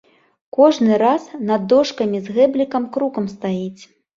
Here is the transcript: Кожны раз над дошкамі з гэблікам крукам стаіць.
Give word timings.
Кожны 0.55 0.95
раз 1.01 1.27
над 1.51 1.69
дошкамі 1.75 2.25
з 2.25 2.35
гэблікам 2.39 2.83
крукам 2.97 3.25
стаіць. 3.39 3.81